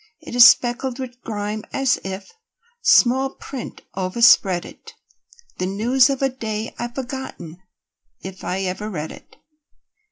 It 0.19 0.33
is 0.35 0.47
speckled 0.47 0.97
with 0.97 1.21
grime 1.21 1.63
as 1.71 1.99
if 2.03 2.33
Small 2.81 3.35
print 3.35 3.81
overspread 3.93 4.65
it, 4.65 4.95
The 5.59 5.67
news 5.67 6.09
of 6.09 6.23
a 6.23 6.29
day 6.29 6.73
I've 6.79 6.95
forgotten 6.95 7.57
If 8.19 8.43
I 8.43 8.61
ever 8.61 8.89
read 8.89 9.11
it. 9.11 9.35